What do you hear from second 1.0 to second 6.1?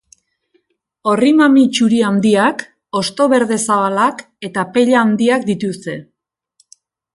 Orri-mami txuri handiak, hosto berde zabalak eta pella handiak dituzte.